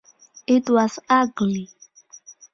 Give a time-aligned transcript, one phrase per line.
[0.47, 1.69] It was ugly.